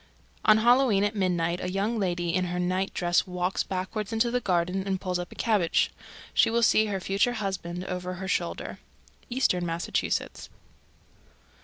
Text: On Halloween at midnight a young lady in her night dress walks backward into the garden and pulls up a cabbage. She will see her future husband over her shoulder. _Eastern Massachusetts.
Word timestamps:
On 0.45 0.57
Halloween 0.57 1.03
at 1.03 1.15
midnight 1.15 1.61
a 1.61 1.69
young 1.71 1.99
lady 1.99 2.33
in 2.33 2.45
her 2.45 2.57
night 2.57 2.91
dress 2.91 3.27
walks 3.27 3.61
backward 3.61 4.11
into 4.11 4.31
the 4.31 4.39
garden 4.39 4.81
and 4.87 4.99
pulls 4.99 5.19
up 5.19 5.31
a 5.31 5.35
cabbage. 5.35 5.91
She 6.33 6.49
will 6.49 6.63
see 6.63 6.87
her 6.87 6.99
future 6.99 7.33
husband 7.33 7.85
over 7.85 8.15
her 8.15 8.27
shoulder. 8.27 8.79
_Eastern 9.31 9.61
Massachusetts. 9.61 10.49